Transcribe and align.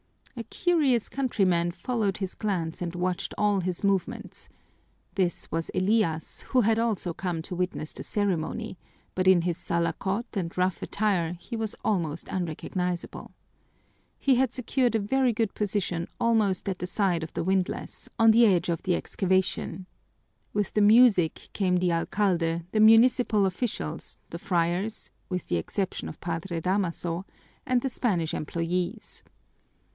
A 0.35 0.43
curious 0.45 1.07
countryman 1.09 1.69
followed 1.69 2.17
his 2.17 2.33
glance 2.33 2.81
and 2.81 2.95
watched 2.95 3.35
all 3.37 3.59
his 3.59 3.83
movements; 3.83 4.49
this 5.13 5.51
was 5.51 5.69
Elias, 5.75 6.41
who 6.49 6.61
had 6.61 6.79
also 6.79 7.13
come 7.13 7.43
to 7.43 7.53
witness 7.55 7.93
the 7.93 8.01
ceremony, 8.01 8.79
but 9.13 9.27
in 9.27 9.43
his 9.43 9.59
salakot 9.59 10.35
and 10.35 10.57
rough 10.57 10.81
attire 10.81 11.33
he 11.33 11.55
was 11.55 11.75
almost 11.85 12.27
unrecognizable. 12.29 13.35
He 14.17 14.35
had 14.37 14.51
secured 14.51 14.95
a 14.95 14.99
very 14.99 15.31
good 15.33 15.53
position 15.53 16.07
almost 16.19 16.67
at 16.67 16.79
the 16.79 16.87
side 16.87 17.21
of 17.21 17.33
the 17.33 17.43
windlass, 17.43 18.09
on 18.17 18.31
the 18.31 18.47
edge 18.47 18.69
of 18.69 18.81
the 18.81 18.95
excavation. 18.95 19.85
With 20.53 20.73
the 20.73 20.81
music 20.81 21.49
came 21.53 21.77
the 21.77 21.91
alcalde, 21.91 22.63
the 22.71 22.79
municipal 22.79 23.45
officials, 23.45 24.17
the 24.31 24.39
friars, 24.39 25.11
with 25.29 25.45
the 25.45 25.57
exception 25.57 26.09
of 26.09 26.19
Padre 26.19 26.59
Damaso, 26.59 27.23
and 27.67 27.81
the 27.81 27.89
Spanish 27.89 28.33
employees. 28.33 29.21